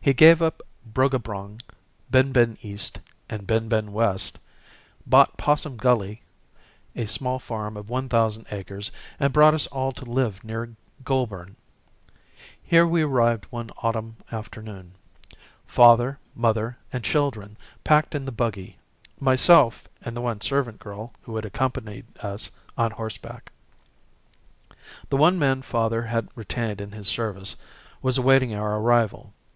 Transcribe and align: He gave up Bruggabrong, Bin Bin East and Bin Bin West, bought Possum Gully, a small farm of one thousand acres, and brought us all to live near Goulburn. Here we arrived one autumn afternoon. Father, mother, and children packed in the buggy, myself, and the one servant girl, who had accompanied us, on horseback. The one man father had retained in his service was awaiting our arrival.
He 0.00 0.12
gave 0.14 0.42
up 0.42 0.62
Bruggabrong, 0.84 1.60
Bin 2.10 2.32
Bin 2.32 2.58
East 2.60 2.98
and 3.30 3.46
Bin 3.46 3.68
Bin 3.68 3.92
West, 3.92 4.40
bought 5.06 5.36
Possum 5.36 5.76
Gully, 5.76 6.22
a 6.96 7.06
small 7.06 7.38
farm 7.38 7.76
of 7.76 7.88
one 7.88 8.08
thousand 8.08 8.46
acres, 8.50 8.90
and 9.20 9.32
brought 9.32 9.54
us 9.54 9.68
all 9.68 9.92
to 9.92 10.04
live 10.04 10.42
near 10.42 10.74
Goulburn. 11.04 11.54
Here 12.60 12.84
we 12.84 13.02
arrived 13.02 13.44
one 13.50 13.70
autumn 13.78 14.16
afternoon. 14.32 14.94
Father, 15.68 16.18
mother, 16.34 16.76
and 16.92 17.04
children 17.04 17.56
packed 17.84 18.16
in 18.16 18.24
the 18.24 18.32
buggy, 18.32 18.78
myself, 19.20 19.86
and 20.00 20.16
the 20.16 20.20
one 20.20 20.40
servant 20.40 20.80
girl, 20.80 21.12
who 21.22 21.36
had 21.36 21.44
accompanied 21.44 22.06
us, 22.18 22.50
on 22.76 22.90
horseback. 22.90 23.52
The 25.10 25.16
one 25.16 25.38
man 25.38 25.62
father 25.62 26.02
had 26.06 26.28
retained 26.34 26.80
in 26.80 26.90
his 26.90 27.06
service 27.06 27.54
was 28.00 28.18
awaiting 28.18 28.52
our 28.52 28.78
arrival. 28.80 29.32